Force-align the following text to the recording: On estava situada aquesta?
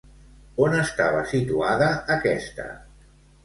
On 0.67 0.73
estava 0.77 1.21
situada 1.33 1.93
aquesta? 2.19 2.69